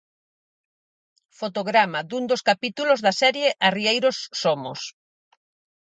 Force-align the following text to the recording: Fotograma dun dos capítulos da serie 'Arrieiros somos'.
Fotograma 1.39 1.99
dun 2.09 2.23
dos 2.31 2.41
capítulos 2.49 2.99
da 3.05 3.13
serie 3.21 3.47
'Arrieiros 3.53 4.17
somos'. 4.41 4.85